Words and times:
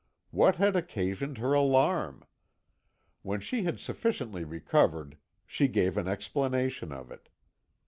What 0.31 0.55
had 0.55 0.75
occasioned 0.75 1.37
her 1.37 1.53
alarm? 1.53 2.25
When 3.21 3.39
she 3.39 3.61
had 3.65 3.79
sufficiently 3.79 4.43
recovered 4.43 5.15
she 5.45 5.67
gave 5.67 5.95
an 5.95 6.07
explanation 6.07 6.91
of 6.91 7.11
it. 7.11 7.29